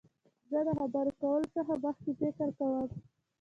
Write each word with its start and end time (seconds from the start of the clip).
زه 0.49 0.59
د 0.67 0.69
خبرو 0.79 1.11
کولو 1.21 1.45
څخه 1.55 1.73
مخکي 1.85 2.11
فکر 2.21 2.47
کوم. 2.57 2.87